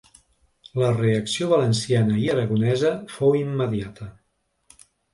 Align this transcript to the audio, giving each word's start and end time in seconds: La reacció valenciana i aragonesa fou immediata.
La 0.83 0.89
reacció 0.95 1.51
valenciana 1.51 2.17
i 2.23 2.25
aragonesa 2.37 2.97
fou 3.19 3.39
immediata. 3.45 4.13